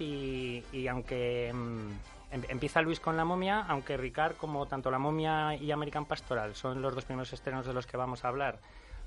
[0.00, 1.90] y, y aunque mm,
[2.32, 6.54] em- empieza Luis con La momia, aunque Ricard, como tanto La momia y American Pastoral
[6.54, 8.58] son los dos primeros estrenos de los que vamos a hablar,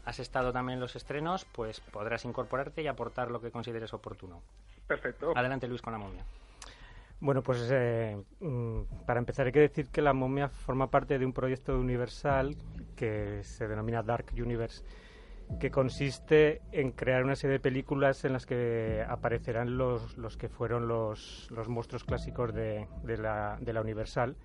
[0.06, 4.42] has estado también en los estrenos, pues podrás incorporarte y aportar lo que consideres oportuno.
[4.88, 5.34] Perfecto.
[5.36, 6.24] Adelante Luis con La momia.
[7.20, 11.26] Bueno, pues eh, mm, para empezar hay que decir que la momia forma parte de
[11.26, 12.56] un proyecto Universal
[12.96, 14.84] que se denomina Dark Universe,
[15.60, 20.50] que consiste en crear una serie de películas en las que aparecerán los, los que
[20.50, 24.36] fueron los, los monstruos clásicos de, de la, de la Universal.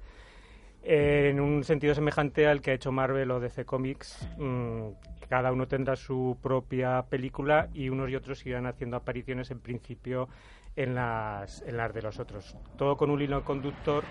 [0.84, 4.88] Eh, en un sentido semejante al que ha hecho Marvel o DC Comics, mm,
[5.28, 10.28] cada uno tendrá su propia película y unos y otros irán haciendo apariciones en principio
[10.74, 12.56] en las, en las de los otros.
[12.76, 14.04] Todo con un hilo conductor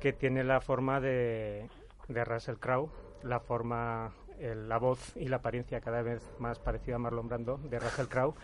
[0.00, 1.68] que tiene la forma de,
[2.08, 2.90] de Russell Crowe,
[3.22, 7.78] la forma, la voz y la apariencia cada vez más parecida a Marlon Brando de
[7.78, 8.34] Russell Crowe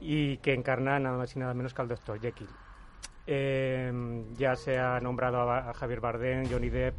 [0.00, 2.20] y que encarna nada más y nada menos que al Dr.
[2.20, 2.48] Jekyll.
[3.26, 3.92] Eh,
[4.38, 6.94] ya se ha nombrado a, Javier Bardem, Johnny Depp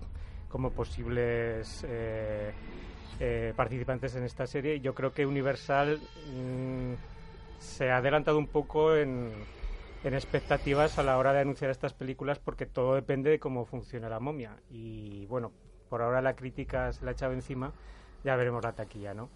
[0.48, 2.52] como posibles eh,
[3.20, 4.80] eh, participantes en esta serie.
[4.80, 6.00] Yo creo que Universal
[6.32, 6.94] mm,
[7.60, 9.32] se ha adelantado un poco en,
[10.04, 14.08] en expectativas a la hora de anunciar estas películas porque todo depende de cómo funciona
[14.08, 14.56] la momia.
[14.70, 15.52] Y bueno,
[15.90, 17.74] por ahora la crítica se la ha echado encima,
[18.24, 19.30] ya veremos la taquilla, ¿no?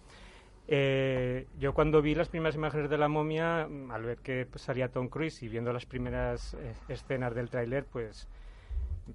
[0.66, 4.62] Eh, yo cuando vi las primeras imágenes de la momia, mm, al ver que pues,
[4.62, 8.28] salía Tom Cruise y viendo las primeras eh, escenas del tráiler, pues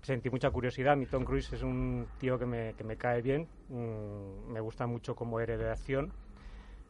[0.04, 0.96] sentí mucha curiosidad.
[0.96, 4.86] Mi Tom Cruise es un tío que me, que me cae bien, mm, me gusta
[4.86, 5.40] mucho como
[5.72, 6.12] acción.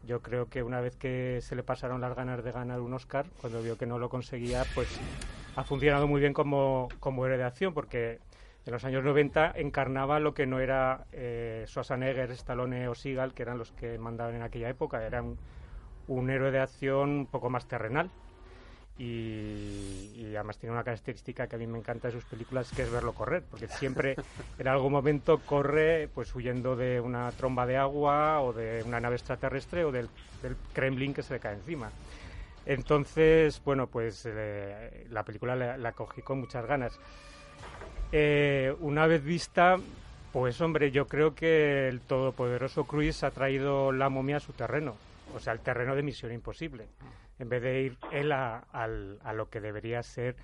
[0.05, 3.25] Yo creo que una vez que se le pasaron las ganas de ganar un Oscar,
[3.41, 4.99] cuando vio que no lo conseguía, pues
[5.55, 8.19] ha funcionado muy bien como, como acción, porque
[8.65, 13.43] en los años 90 encarnaba lo que no era eh, Schwarzenegger, Stallone o Seagal, que
[13.43, 15.05] eran los que mandaban en aquella época.
[15.05, 15.39] Era un,
[16.07, 18.13] un héroe de acción un poco más terrenal.
[18.97, 22.81] Y, y además tiene una característica que a mí me encanta de sus películas, que
[22.83, 24.19] es verlo correr, porque siempre
[24.57, 29.15] en algún momento corre pues huyendo de una tromba de agua o de una nave
[29.15, 30.11] extraterrestre o del,
[30.41, 31.93] del Kremlin que se le cae encima.
[32.65, 36.99] Entonces, bueno, pues eh, la película la, la cogí con muchas ganas.
[38.11, 39.77] Eh, una vez vista,
[40.33, 44.95] pues hombre, yo creo que el todopoderoso Cruise ha traído la momia a su terreno,
[45.35, 46.87] o sea, el terreno de Misión Imposible,
[47.37, 48.65] en vez de ir él a,
[49.35, 50.35] lo que debería ser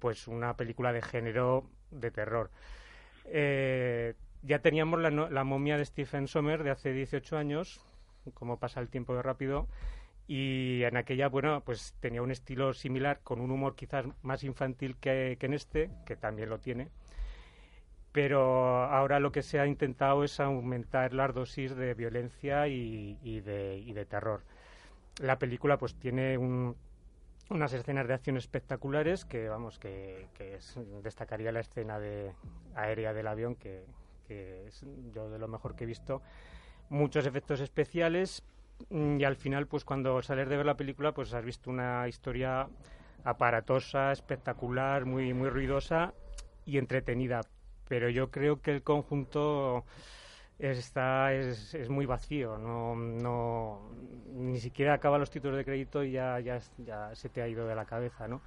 [0.00, 2.50] pues una película de género de terror.
[3.26, 7.80] Eh, ya teníamos la, la momia de Stephen Sommer de hace 18 años,
[8.34, 9.68] como pasa el tiempo de rápido,
[10.26, 14.96] y en aquella, bueno, pues tenía un estilo similar, con un humor quizás más infantil
[14.96, 16.90] que en este, que también lo tiene.
[18.14, 23.40] Pero ahora lo que se ha intentado es aumentar las dosis de violencia y, y
[23.40, 24.42] de, y de terror.
[25.20, 26.76] La película pues tiene un-
[27.50, 32.32] unas escenas de acción espectaculares que, vamos, que, que es- destacaría la escena de,
[32.76, 33.84] aérea del avión, que,
[34.28, 36.22] que es yo de lo mejor que he visto.
[36.90, 38.44] Muchos efectos especiales,
[38.90, 42.08] Mm, y al final pues cuando sales de ver la película pues has visto una
[42.08, 42.68] historia
[43.24, 46.12] aparatosa, espectacular, muy muy ruidosa
[46.66, 47.40] y entretenida,
[47.88, 49.84] pero yo creo que el conjunto
[50.58, 53.80] está es, es muy vacío, no no
[54.34, 56.60] ni siquiera acaba los títulos de crédito y ya ya,
[57.14, 58.40] se te ha ido de la cabeza, ¿no?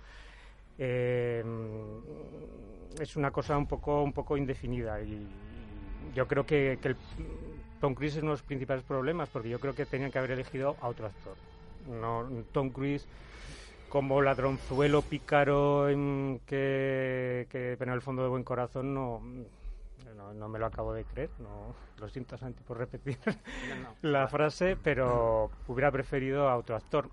[0.80, 1.44] Eh,
[3.00, 5.28] es una cosa un poco un poco indefinida y
[6.16, 6.96] yo creo que, que el,
[7.80, 10.31] Tom Cruise es uno de los principales problemas porque yo creo que tenían que haber
[10.31, 11.36] elegido a otro actor.
[11.88, 13.06] No, Tom Cruise
[13.88, 19.22] como ladronzuelo pícaro en que, que en el fondo de buen corazón no,
[20.16, 21.30] no, no me lo acabo de creer.
[21.39, 23.18] No, lo siento, Santi, por repetir
[24.01, 27.10] la frase, pero hubiera preferido a otro actor.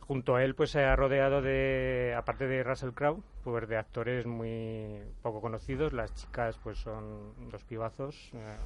[0.00, 4.26] Junto a él, pues se ha rodeado de, aparte de Russell Crowe, pues de actores
[4.26, 5.92] muy poco conocidos.
[5.92, 8.30] Las chicas, pues son dos pibazos.
[8.34, 8.56] eh,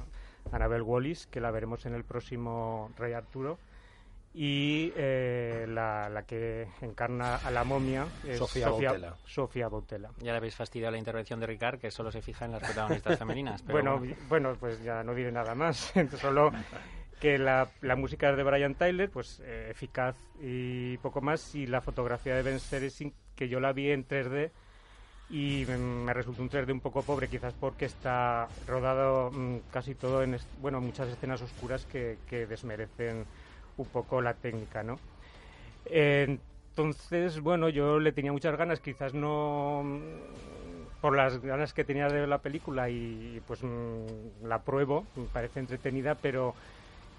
[0.51, 3.59] Annabelle Wallis, que la veremos en el próximo Rey Arturo.
[4.37, 9.13] Y eh, la, la que encarna a la momia es Sofía Boutella.
[9.25, 10.09] Sofía Boutella.
[10.19, 13.17] Ya le habéis fastidiado la intervención de Ricard, que solo se fija en las protagonistas
[13.17, 13.61] femeninas.
[13.61, 15.93] Pero Bueno, vi- bueno, pues ya no diré nada más.
[16.19, 16.51] Solo
[17.21, 21.55] que la, la música es de Brian Tyler, pues eh, eficaz y poco más.
[21.55, 24.51] Y la fotografía de Ben Ser es in- que yo la vi en 3D
[25.29, 30.21] y me, resultó un 3D un poco pobre, quizás porque está rodado mm, casi todo
[30.21, 33.25] en, bueno, muchas escenas oscuras que, desmerecen
[33.77, 34.99] un poco la técnica, ¿no?
[35.87, 42.07] entonces, bueno, yo le tenía muchas ganas, quizás no mm, por las ganas que tenía
[42.07, 46.55] de ver la película y pues mm, la pruebo, me parece entretenida, pero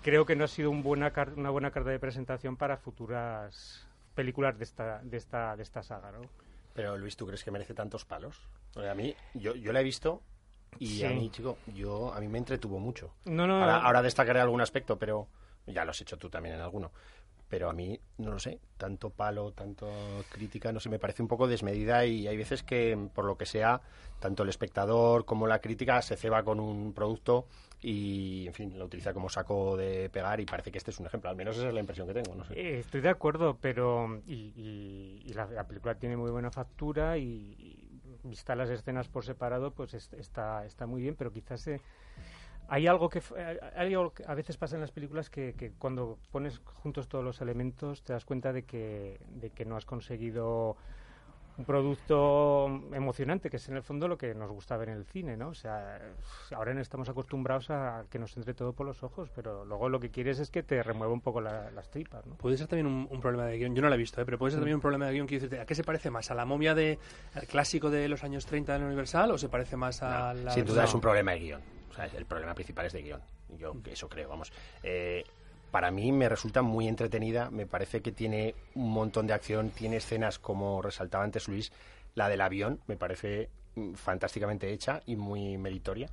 [0.02, 4.58] creo que no ha sido un buena una buena carta de presentación para futuras películas
[4.58, 6.22] de esta, de esta, de esta saga, ¿no?
[6.74, 8.38] Pero Luis, ¿tú crees que merece tantos palos?
[8.76, 10.20] a mí, yo, yo la he visto
[10.78, 13.10] y a mí, chico, yo, a mí me entretuvo mucho.
[13.24, 15.28] No, no, ahora, ahora destacaré algún aspecto, pero
[15.66, 16.92] ya lo has hecho tú también en alguno
[17.48, 19.88] pero a mí, no lo sé, tanto palo, tanto
[20.30, 23.46] crítica, no sé, me parece un poco desmedida y hay veces que, por lo que
[23.46, 23.80] sea,
[24.18, 27.46] tanto el espectador como la crítica se ceba con un producto
[27.80, 31.06] y, en fin, lo utiliza como saco de pegar y parece que este es un
[31.06, 32.54] ejemplo, al menos esa es la impresión que tengo, no sé.
[32.58, 37.82] Eh, estoy de acuerdo, pero y, la, película tiene muy buena factura y,
[38.24, 41.60] vista las escenas por separado, pues está, está muy bien, pero quizás...
[41.60, 41.80] se
[42.68, 43.22] hay algo que
[43.76, 47.24] hay algo que a veces pasa en las películas que, que, cuando pones juntos todos
[47.24, 50.76] los elementos te das cuenta de que, de que no has conseguido
[51.58, 55.06] un producto emocionante, que es en el fondo lo que nos gusta ver en el
[55.06, 55.48] cine, ¿no?
[55.48, 55.98] O sea,
[56.54, 60.10] ahora estamos acostumbrados a que nos entre todo por los ojos, pero luego lo que
[60.10, 62.34] quieres es que te remueva un poco las tripas, ¿no?
[62.34, 64.24] Puede ser también un, problema de guion, yo no lo he visto, ¿eh?
[64.24, 64.62] pero puede ser mm.
[64.62, 66.30] también un problema de guion que dices, ¿a qué se parece más?
[66.30, 66.98] ¿A la momia de,
[67.48, 70.50] clásico de los años 30 del Universal o se parece más a la...
[70.50, 73.20] Sin duda es un problema de guion el problema principal es de guion.
[73.58, 74.52] Yo eso creo, vamos.
[74.82, 75.24] Eh,
[75.70, 79.96] para mí me resulta muy entretenida, me parece que tiene un montón de acción, tiene
[79.96, 81.72] escenas como resaltaba antes Luis,
[82.14, 86.08] la del avión, me parece mm, fantásticamente hecha y muy meritoria.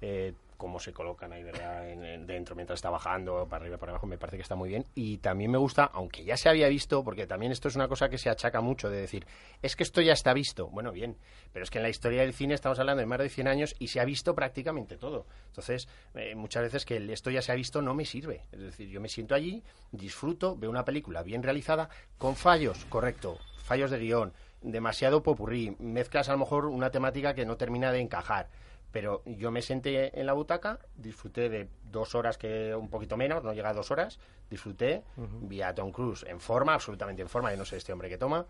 [0.00, 0.32] Eh,
[0.62, 1.82] cómo se colocan ahí ¿verdad?
[2.24, 4.86] dentro mientras está bajando, para arriba, para abajo, me parece que está muy bien.
[4.94, 8.08] Y también me gusta, aunque ya se había visto, porque también esto es una cosa
[8.08, 9.26] que se achaca mucho de decir,
[9.60, 10.68] es que esto ya está visto.
[10.68, 11.16] Bueno, bien,
[11.52, 13.74] pero es que en la historia del cine estamos hablando de más de 100 años
[13.80, 15.26] y se ha visto prácticamente todo.
[15.48, 18.42] Entonces, eh, muchas veces que esto ya se ha visto no me sirve.
[18.52, 21.88] Es decir, yo me siento allí, disfruto, veo una película bien realizada,
[22.18, 27.46] con fallos, correcto, fallos de guion, demasiado popurrí, mezclas a lo mejor una temática que
[27.46, 28.48] no termina de encajar
[28.92, 33.42] pero yo me senté en la butaca, disfruté de dos horas que un poquito menos,
[33.42, 34.18] no llega a dos horas,
[34.50, 38.10] disfruté, vi a Tom Cruise en forma, absolutamente en forma, yo no sé este hombre
[38.10, 38.44] que toma,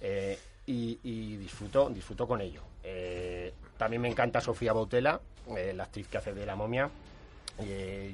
[0.00, 2.62] eh, y, y disfruto, disfruto con ello.
[2.84, 5.20] Eh, también me encanta Sofía Bautela,
[5.56, 6.88] eh, la actriz que hace de la momia.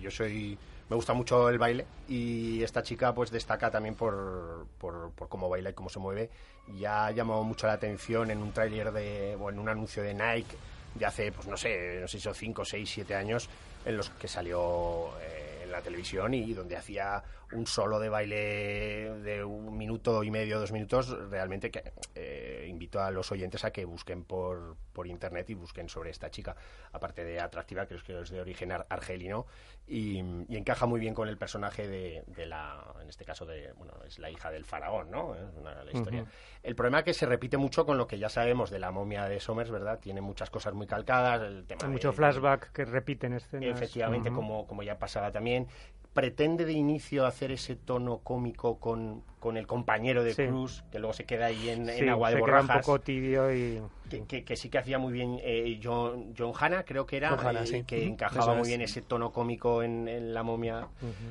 [0.01, 0.59] yo soy
[0.89, 5.49] me gusta mucho el baile y esta chica pues destaca también por, por, por, cómo
[5.49, 6.31] baila y cómo se mueve.
[6.79, 10.15] Ya ha llamado mucho la atención en un tráiler de o en un anuncio de
[10.15, 10.57] Nike
[10.95, 13.49] de hace, pues no sé, no sé si son 5, 6, 7 años,
[13.85, 15.34] en los que salió eh,
[15.75, 17.23] la televisión y donde hacía
[17.53, 23.01] un solo de baile de un minuto y medio, dos minutos, realmente que eh, invito
[23.01, 26.57] a los oyentes a que busquen por, por internet y busquen sobre esta chica.
[26.93, 29.47] Aparte de atractiva, creo que es de origen argelino
[29.87, 30.19] y,
[30.49, 34.31] encaja muy bien con el personaje de, la, en este caso, de, bueno, es la
[34.31, 35.35] hija del faraón, ¿no?
[35.35, 36.25] Es una, la historia.
[36.63, 39.25] El problema es que se repite mucho con lo que ya sabemos de la momia
[39.25, 39.99] de Somers, ¿verdad?
[40.01, 43.77] Tiene muchas cosas muy calcadas, el tema Hay mucho flashback que repiten escenas.
[43.77, 45.64] Efectivamente, como, como ya pasaba también
[46.13, 51.13] pretende de inicio hacer ese tono cómico con, con el compañero de Cruz, que luego
[51.13, 52.67] se queda ahí en, agua de se borrajas.
[52.67, 53.83] Queda un poco tibio y...
[54.29, 57.85] Que, que, sí que hacía muy bien eh, John, John Hanna, creo que era, eh,
[57.85, 60.87] que encajaba muy bien ese tono cómico en, en la momia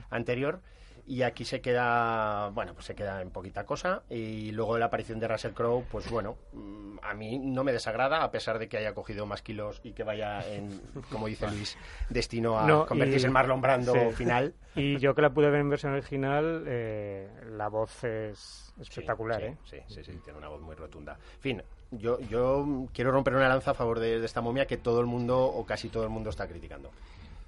[0.10, 0.60] anterior
[1.06, 5.20] y aquí se queda, bueno, pues se queda en poquita cosa y luego la aparición
[5.20, 8.78] de Russell Crowe, pues bueno, mm, a mí no me desagrada a pesar de que
[8.78, 10.82] haya cogido más kilos y que vaya en,
[11.12, 11.78] como dice Luis,
[12.10, 14.54] destino a convertirse en Marlon Brando final.
[14.76, 19.46] Y yo que la pude ver en versión original, eh, la voz es espectacular, sí,
[19.46, 19.58] ¿eh?
[19.66, 21.18] Sí, sí, sí, tiene una voz muy rotunda.
[21.36, 25.02] En fin, yo, yo quiero romper una lanza a favor de esta momia que todo
[25.02, 26.92] el mundo o casi todo el mundo está criticando.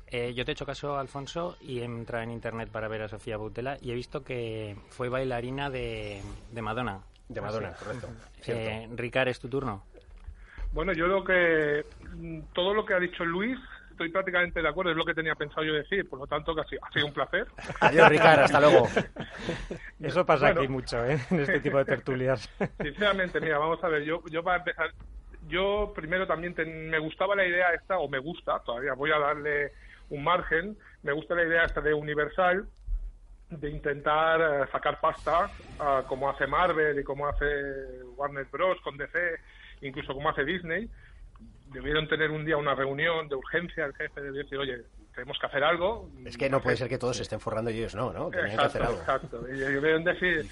[0.07, 3.07] Eh, yo te he hecho caso, Alfonso, y he entrado en internet para ver a
[3.07, 6.21] Sofía Boutela y he visto que fue bailarina de,
[6.51, 7.01] de Madonna.
[7.27, 8.07] De Madonna, correcto.
[8.45, 9.83] Eh, Ricard, es tu turno.
[10.71, 11.85] Bueno, yo lo que.
[12.53, 13.57] Todo lo que ha dicho Luis,
[13.89, 16.61] estoy prácticamente de acuerdo, es lo que tenía pensado yo decir, por lo tanto, que
[16.61, 17.47] ha sido, un placer.
[17.79, 18.87] Adiós, Ricard, hasta luego.
[19.99, 21.17] Eso pasa aquí mucho, ¿eh?
[21.31, 22.47] En este tipo de tertulias.
[22.79, 24.91] Sinceramente, mira, vamos a ver, yo, yo para empezar,
[25.47, 26.55] yo primero también
[26.89, 29.71] me gustaba la idea esta, o me gusta, todavía voy a darle
[30.09, 30.77] un margen.
[31.03, 32.67] Me gusta la idea esta de Universal,
[33.49, 37.45] de intentar eh, sacar pasta, ah, como hace Marvel y como hace
[38.15, 38.79] Warner Bros.
[38.81, 39.17] con DC,
[39.81, 40.89] incluso como hace Disney.
[41.71, 44.83] Debieron tener un día una reunión de urgencia, el jefe de decir, oye,
[45.15, 46.09] tenemos que hacer algo.
[46.25, 48.29] Es que no puede ser que todos se estén forrando y ellos no, ¿no?
[48.29, 48.99] Tenían que hacer algo.
[48.99, 49.47] Exacto.
[49.47, 50.45] Y deben decir,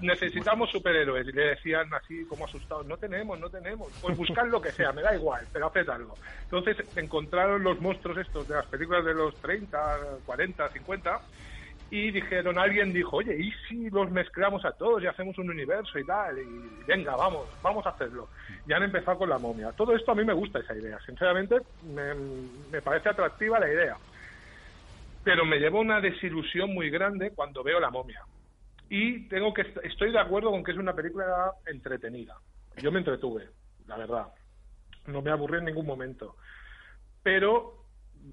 [0.00, 1.26] necesitamos superhéroes.
[1.26, 3.88] Y le decían así como asustados, no tenemos, no tenemos.
[4.00, 6.14] Pues buscar lo que sea, me da igual, pero haced algo.
[6.44, 11.20] Entonces encontraron los monstruos estos de las películas de los 30, 40, 50
[11.90, 15.98] y dijeron, alguien dijo, oye, ¿y si los mezclamos a todos y hacemos un universo
[15.98, 16.38] y tal?
[16.38, 18.28] Y venga, vamos, vamos a hacerlo.
[18.66, 19.70] Y han empezado con la momia.
[19.72, 22.14] Todo esto a mí me gusta esa idea, sinceramente me,
[22.72, 23.96] me parece atractiva la idea.
[25.22, 28.22] Pero me lleva una desilusión muy grande cuando veo la momia.
[28.88, 32.36] Y tengo que estoy de acuerdo con que es una película entretenida.
[32.76, 33.48] Yo me entretuve,
[33.86, 34.26] la verdad.
[35.06, 36.36] No me aburrí en ningún momento.
[37.22, 37.85] Pero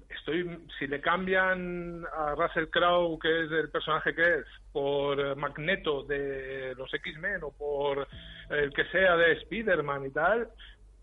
[0.08, 5.34] estoy si le cambian a Russell Crowe que es el personaje que es por eh,
[5.34, 8.06] Magneto de los X-Men o por
[8.50, 10.48] el que sea de Spider-Man y tal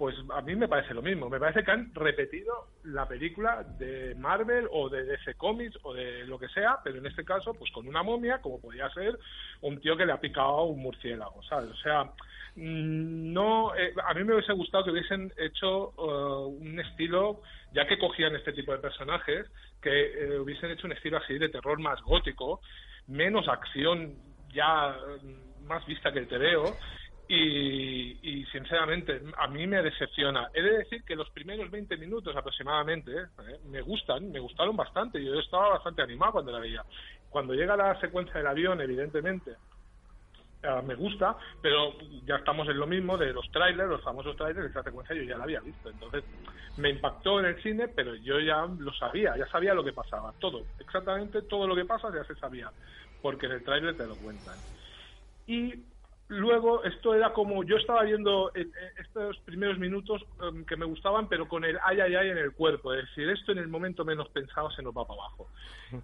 [0.01, 1.29] pues a mí me parece lo mismo.
[1.29, 6.25] Me parece que han repetido la película de Marvel o de DC Comics o de
[6.25, 9.19] lo que sea pero en este caso pues con una momia como podía ser
[9.62, 12.10] un tío que le ha picado un murciélago sabes o sea
[12.55, 17.41] no eh, a mí me hubiese gustado que hubiesen hecho eh, un estilo
[17.74, 19.48] ya que cogían este tipo de personajes,
[19.81, 22.62] que eh, hubiesen hecho un estilo así de terror más gótico,
[23.08, 24.15] menos acción
[24.53, 26.75] ya mm, más vista que el TVO,
[27.27, 30.50] y, y, sinceramente a mí me decepciona.
[30.53, 35.24] He de decir que los primeros 20 minutos aproximadamente eh, me gustan, me gustaron bastante,
[35.24, 36.84] yo estaba bastante animado cuando la veía.
[37.29, 39.51] Cuando llega la secuencia del avión, evidentemente,
[40.83, 44.83] Me gusta, pero ya estamos en lo mismo de los trailers, los famosos trailers, esa
[44.83, 45.89] secuencia yo ya la había visto.
[45.89, 46.23] Entonces
[46.75, 50.33] me impactó en el cine, pero yo ya lo sabía, ya sabía lo que pasaba,
[50.39, 52.71] todo, exactamente todo lo que pasa ya se sabía,
[53.21, 54.63] porque en el trailer te lo cuentan.
[55.47, 55.90] Y
[56.31, 58.53] luego esto era como yo estaba viendo
[58.97, 62.53] estos primeros minutos em, que me gustaban pero con el ay ay ay en el
[62.53, 62.93] cuerpo.
[62.93, 65.50] Es decir esto en el momento menos pensado se nos va para abajo.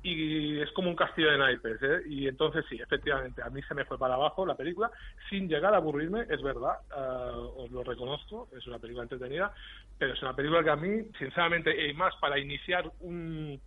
[0.03, 2.01] Y es como un castillo de naipes ¿eh?
[2.07, 4.91] y entonces sí efectivamente a mí se me fue para abajo la película
[5.29, 9.53] sin llegar a aburrirme es verdad uh, os lo reconozco es una película entretenida
[9.97, 13.61] pero es una película que a mí sinceramente y más para iniciar un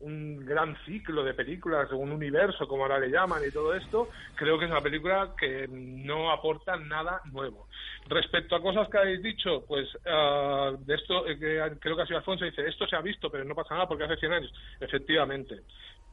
[0.00, 4.58] un gran ciclo de películas, un universo, como ahora le llaman, y todo esto, creo
[4.58, 7.68] que es una película que no aporta nada nuevo.
[8.08, 12.06] Respecto a cosas que habéis dicho, pues ah, de esto, eh, que creo que ha
[12.06, 14.52] sido Alfonso, dice, esto se ha visto, pero no pasa nada porque hace 100 años.
[14.80, 15.62] Efectivamente.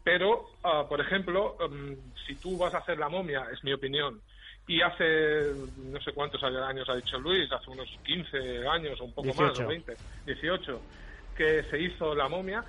[0.03, 4.21] Pero, ah, por ejemplo, em, si tú vas a hacer la momia, es mi opinión,
[4.67, 9.13] y hace no sé cuántos años ha dicho Luis, hace unos 15 años o un
[9.13, 9.93] poco más, o 20,
[10.25, 10.81] 18,
[11.35, 12.63] que se hizo la momia,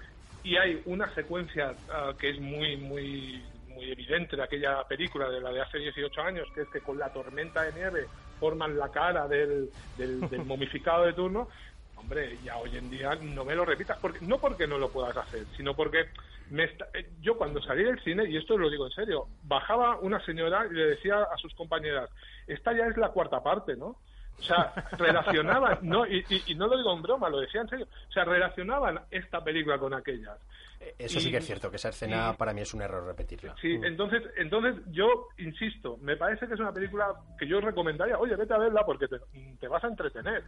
[0.45, 5.41] y hay una secuencia ah, que es muy muy muy evidente de aquella película de
[5.41, 8.07] la de hace 18 años que es que con la tormenta de nieve
[8.39, 11.49] forman la cara del, del, momificado de turno.
[11.97, 15.17] Hombre ya hoy en día no me lo repitas porque no porque no lo puedas
[15.17, 16.11] hacer sino porque
[16.51, 20.23] me eh, yo cuando salí del cine y esto lo digo en serio bajaba una
[20.27, 22.11] señora y le decía a sus compañeras
[22.47, 23.97] esta ya es la cuarta parte no
[24.39, 26.25] o sea, relacionaban, no, y,
[26.57, 29.95] no lo digo en broma, lo decía en serio, o sea, relacionaban esta película con
[29.95, 30.39] aquellas.
[30.81, 33.55] Eh, eso sí que es cierto, que esa escena para mí es un error repetirla.
[33.61, 33.85] Sí, mm.
[33.85, 38.55] entonces, entonces yo insisto, me parece que es una película que yo recomendaría, oye, vete
[38.55, 39.19] a verla porque te,
[39.61, 40.45] te vas a entretener.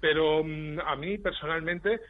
[0.00, 2.00] Pero mm, a mí personalmente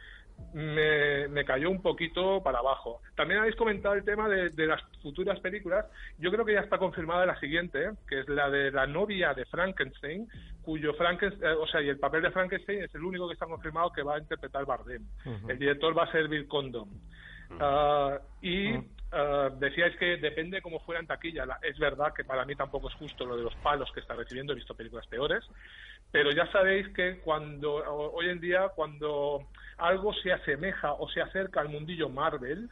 [0.53, 3.01] me, cayó un poquito para abajo.
[3.15, 5.85] También habéis comentado el tema de, las futuras películas.
[6.17, 7.91] Yo creo que ya está confirmada la siguiente, ¿eh?
[8.07, 10.27] que es la de la novia de Frankenstein,
[10.61, 13.45] cuyo Frankenstein, eh, o sea, y el papel de Frankenstein es el único que está
[13.45, 15.05] confirmado que va a interpretar Bardem.
[15.47, 16.89] El director va a ser Bill Condon.
[17.59, 18.75] Ah, y
[19.11, 21.45] ah, decíais que depende cómo fuera en taquilla.
[21.61, 24.53] es verdad que para mí tampoco es justo lo de los palos que está recibiendo.
[24.53, 25.43] He visto películas peores.
[26.11, 31.61] Pero ya sabéis que cuando hoy en día, cuando algo se asemeja o se acerca
[31.61, 32.69] al mundillo Marvel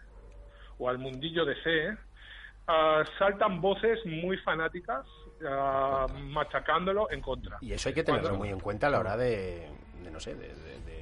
[0.78, 5.06] o al mundillo DC, uh, saltan voces muy fanáticas
[5.42, 7.58] uh, machacándolo en contra.
[7.62, 9.70] Y eso hay que tenerlo muy en cuenta a la hora de,
[10.12, 10.50] no sé, de,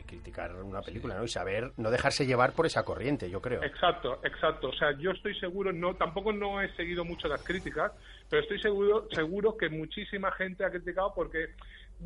[0.07, 1.25] criticar una película, ¿no?
[1.25, 3.61] Y saber no dejarse llevar por esa corriente, yo creo.
[3.61, 4.69] Exacto, exacto.
[4.69, 7.91] O sea, yo estoy seguro, no, tampoco no he seguido mucho las críticas,
[8.29, 11.49] pero estoy seguro, seguro que muchísima gente ha criticado porque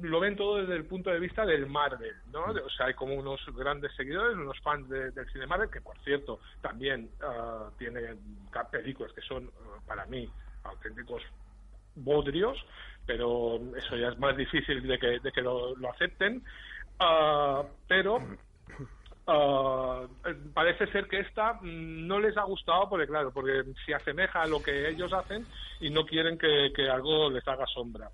[0.02, 2.46] lo ven todo desde el punto de vista del Marvel, ¿no?
[2.46, 6.40] O sea, hay como unos grandes seguidores, unos fans del cine Marvel, que por cierto
[6.62, 8.16] también uh, tiene
[8.72, 10.30] películas que son, uh, para mí,
[10.64, 11.22] auténticos
[11.96, 12.58] bodrios,
[13.06, 16.44] pero eso ya es más difícil de que, de que lo, acepten.
[17.02, 18.22] Uh, pero
[20.54, 24.62] parece ser que esta no les ha gustado porque claro porque se asemeja a lo
[24.62, 25.48] que ellos hacen
[25.80, 28.10] y no quieren que, que algo les haga sombra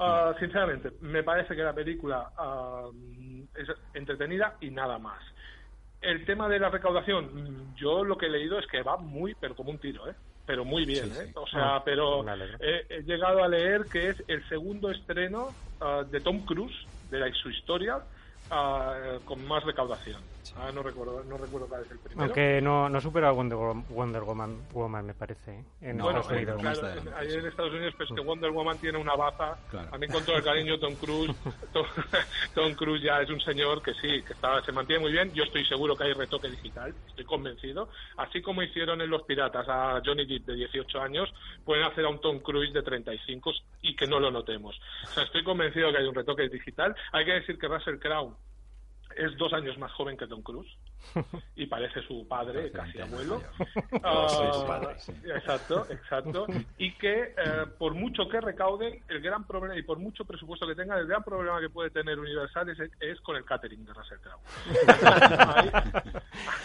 [0.00, 2.30] Ah, sinceramente, me parece que la película
[3.56, 5.20] es entretenida y nada más.
[6.00, 9.56] El tema de la recaudación, yo lo que he leído es que va muy, pero
[9.56, 10.14] como un tiro, ¿eh?
[10.46, 11.32] Pero muy bien, ¿eh?
[11.34, 12.24] O sea, Ah, pero
[12.60, 15.56] he, he llegado a leer que es el segundo estreno
[16.10, 16.76] de Tom Cruise,
[17.10, 17.98] de su historia,
[18.50, 20.22] ah, con más recaudación.
[20.56, 22.22] Ah, no recuerdo, no recuerdo cuál es el primero.
[22.24, 25.64] Aunque no, no supera a Wonder, Wo- Wonder Woman, Woman, me parece, ¿eh?
[25.82, 26.60] en No, Bueno, Estados eh, Unidos.
[26.60, 29.58] Claro, está delante, ahí en Estados Unidos, pues que Wonder Woman tiene una baza.
[29.70, 29.88] Claro.
[29.92, 31.34] A mí, con todo el cariño, Tom Cruise,
[31.72, 31.86] Tom,
[32.54, 35.32] Tom Cruise ya es un señor que sí, que está, se mantiene muy bien.
[35.32, 37.88] Yo estoy seguro que hay retoque digital, estoy convencido.
[38.16, 41.32] Así como hicieron en Los Piratas a Johnny Depp de 18 años,
[41.64, 43.52] pueden hacer a un Tom Cruise de 35
[43.82, 44.78] y que no lo notemos.
[45.04, 46.94] O sea, estoy convencido que hay un retoque digital.
[47.12, 48.36] Hay que decir que Russell Crowe
[49.16, 50.70] es dos años más joven que Tom Cruise
[51.56, 53.42] y parece su padre, casi 20 años abuelo.
[54.02, 55.12] Ah, padre, sí.
[55.24, 56.46] Exacto, exacto.
[56.76, 60.74] Y que eh, por mucho que recauden, el gran problema, y por mucho presupuesto que
[60.74, 64.18] tengan, el gran problema que puede tener Universal es, es con el catering de Russell
[64.18, 64.40] Crowe.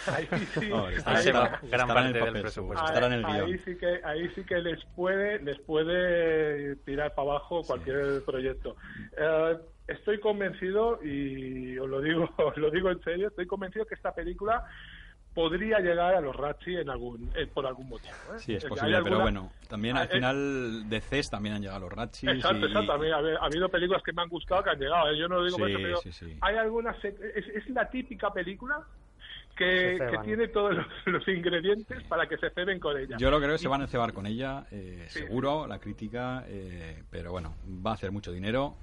[0.06, 0.70] ahí, ahí sí,
[1.04, 2.84] Ahí se ahí- va gran parte el del papel, presupuesto.
[3.06, 7.62] en el ahí sí que ahí sí que les puede les puede tirar para abajo
[7.62, 8.76] cualquier proyecto
[9.16, 13.94] Eh, estoy convencido y os lo digo os lo digo en serio estoy convencido que
[13.94, 14.64] esta película
[15.34, 18.38] podría llegar a los Ratchi en algún eh, por algún motivo ¿eh?
[18.38, 21.80] Sí, es posible, pero bueno, también al Ah, eh, final de CES también han llegado
[21.80, 22.30] los Ratchis.
[22.30, 22.92] Exacto, y- exacto.
[22.92, 25.10] A mí, ha, ha habido películas que me han gustado que han llegado.
[25.10, 25.18] ¿eh?
[25.18, 26.38] Yo no lo digo por Sí, eso, pero sí, sí.
[26.40, 27.04] hay algunas.
[27.04, 28.76] Es, es la típica película
[29.56, 33.16] que, tiene todos los, los ingredientes para que se ceben con ella.
[33.18, 36.44] Yo lo creo que se van a cebar con ella, eh, Sí, seguro, la crítica,
[36.46, 38.74] eh, pero bueno, va a hacer mucho dinero,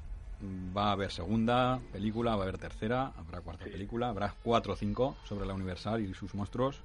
[0.75, 4.75] va a haber segunda película, va a haber tercera, habrá cuarta película, habrá cuatro o
[4.75, 6.81] cinco sobre la Universal y sus monstruos,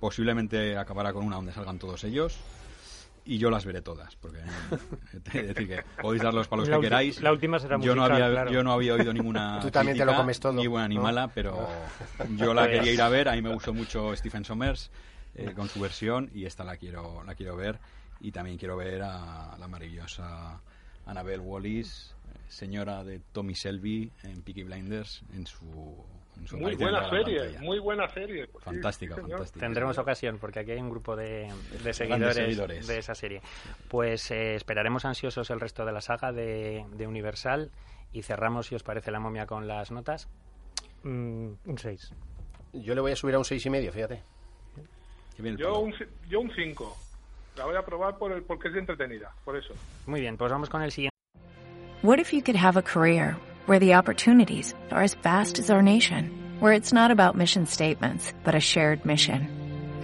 [0.00, 2.38] posiblemente acabará con una donde salgan todos ellos.
[3.28, 4.38] Y yo las veré todas, porque
[5.32, 7.20] de decir que podéis dar los palos La que queráis.
[7.20, 8.52] la última será yo no había, claro.
[8.52, 10.94] Yo no había oído ninguna Tú también te lo crítica, comes todo, ni buena ni
[10.94, 11.02] ¿no?
[11.02, 11.68] mala, pero
[12.36, 13.28] yo la quería ir a ver.
[13.28, 14.92] A mí me gustó mucho Stephen Sommers
[15.34, 17.80] eh, con su versión y esta la quiero la quiero ver.
[18.20, 20.60] Y también quiero ver a la maravillosa
[21.06, 22.14] Annabelle Wallis,
[22.48, 26.04] señora de Tommy Shelby en Peaky Blinders, en su,
[26.38, 28.46] en su Muy buena serie, muy buena serie.
[28.48, 29.60] Pues Fantástica, sí, fantástica.
[29.60, 31.52] Tendremos ocasión, porque aquí hay un grupo de,
[31.82, 32.86] de seguidores, seguidores.
[32.86, 33.40] de esa serie.
[33.88, 37.70] Pues eh, esperaremos ansiosos el resto de la saga de, de Universal
[38.12, 40.28] y cerramos, si os parece, la momia con las notas.
[41.02, 42.12] Mm, un 6.
[42.72, 44.22] Yo le voy a subir a un seis y medio, fíjate.
[45.38, 45.94] Yo un,
[46.28, 46.96] yo un 5.
[47.56, 49.74] La voy a probar por el, porque es entretenida, por eso.
[50.06, 51.14] Muy bien, pues vamos con el siguiente.
[52.02, 55.82] What if you could have a career where the opportunities are as vast as our
[55.82, 59.48] nation, where it's not about mission statements, but a shared mission?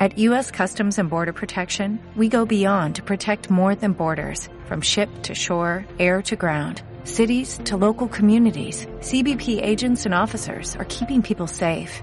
[0.00, 0.50] At U.S.
[0.50, 4.48] Customs and Border Protection, we go beyond to protect more than borders.
[4.66, 10.74] From ship to shore, air to ground, cities to local communities, CBP agents and officers
[10.76, 12.02] are keeping people safe.